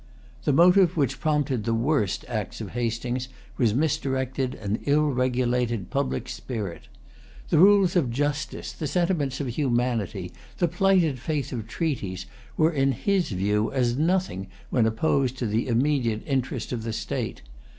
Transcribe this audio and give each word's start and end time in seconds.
The 0.45 0.51
motive 0.51 0.97
which 0.97 1.19
prompted 1.19 1.63
the 1.63 1.75
worst[Pg 1.75 2.21
202] 2.21 2.27
acts 2.27 2.59
of 2.59 2.69
Hastings 2.71 3.27
was 3.57 3.75
misdirected 3.75 4.55
and 4.55 4.79
ill 4.87 5.09
regulated 5.11 5.91
public 5.91 6.27
spirit. 6.27 6.87
The 7.49 7.59
rules 7.59 7.95
of 7.95 8.09
justice, 8.09 8.71
the 8.71 8.87
sentiments 8.87 9.39
of 9.39 9.49
humanity, 9.49 10.31
the 10.57 10.67
plighted 10.67 11.19
faith 11.19 11.53
of 11.53 11.67
treaties, 11.67 12.25
were 12.57 12.71
in 12.71 12.93
his 12.93 13.29
view 13.29 13.71
as 13.71 13.95
nothing 13.95 14.47
when 14.71 14.87
opposed 14.87 15.37
to 15.37 15.45
the 15.45 15.67
immediate 15.67 16.23
interest 16.25 16.71
of 16.71 16.81
the 16.81 16.93
state. 16.93 17.43